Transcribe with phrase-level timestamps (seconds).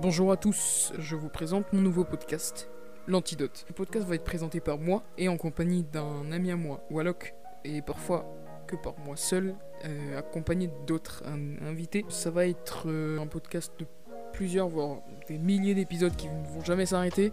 [0.00, 2.68] Bonjour à tous, je vous présente mon nouveau podcast,
[3.06, 3.64] L'Antidote.
[3.68, 7.34] Le podcast va être présenté par moi et en compagnie d'un ami à moi, Walloc,
[7.64, 8.24] et parfois
[8.66, 12.04] que par moi seul, euh, accompagné d'autres in- invités.
[12.08, 13.86] Ça va être euh, un podcast de
[14.32, 17.32] plusieurs, voire des milliers d'épisodes qui ne vont jamais s'arrêter.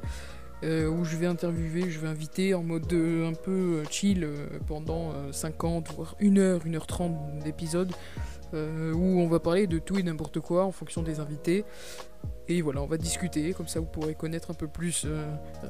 [0.63, 4.27] euh, où je vais interviewer, je vais inviter en mode un peu chill
[4.66, 7.91] pendant euh, 50 voire 1 heure, 1 heure 30 d'épisodes
[8.54, 11.66] euh, où on va parler de tout et n'importe quoi en fonction des invités.
[12.48, 15.26] Et voilà, on va discuter, comme ça vous pourrez connaître un peu plus euh,
[15.64, 15.68] euh,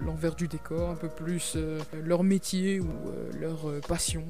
[0.00, 1.56] l'envers du décor, un peu plus
[1.92, 2.88] leur métier ou
[3.38, 4.24] leur passion.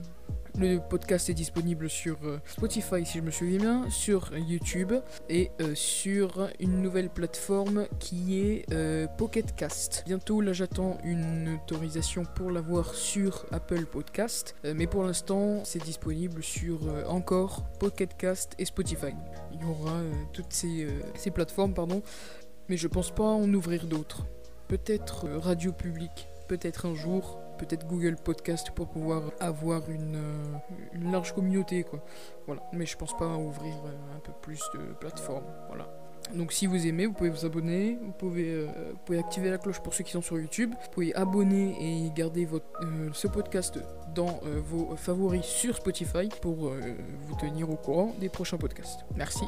[0.60, 4.92] Le podcast est disponible sur euh, Spotify si je me souviens bien, sur YouTube
[5.28, 10.02] et euh, sur une nouvelle plateforme qui est euh, Pocket Cast.
[10.04, 15.80] Bientôt là j'attends une autorisation pour l'avoir sur Apple Podcast, euh, mais pour l'instant c'est
[15.80, 19.14] disponible sur encore Pocket Cast et Spotify.
[19.52, 20.02] Il y aura
[20.32, 20.88] toutes ces,
[21.32, 22.02] plateformes pardon,
[22.68, 24.26] mais je pense pas en ouvrir d'autres.
[24.66, 31.12] Peut-être Radio Public, peut-être un jour, peut-être Google Podcast pour pouvoir avoir une, euh, une
[31.12, 32.02] large communauté quoi.
[32.46, 35.44] Voilà, mais je pense pas ouvrir euh, un peu plus de plateformes.
[35.68, 35.88] Voilà.
[36.34, 39.94] Donc si vous aimez, vous pouvez vous abonner, vous pouvez, euh, activer la cloche pour
[39.94, 42.66] ceux qui sont sur YouTube, vous pouvez abonner et garder votre,
[43.12, 43.78] ce podcast
[44.14, 49.00] dans vos favoris sur Spotify pour vous tenir au courant des prochains podcasts.
[49.14, 49.44] Merci